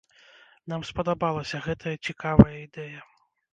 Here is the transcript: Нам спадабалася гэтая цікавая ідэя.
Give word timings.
Нам 0.73 0.85
спадабалася 0.91 1.61
гэтая 1.67 1.95
цікавая 2.07 2.57
ідэя. 2.67 3.07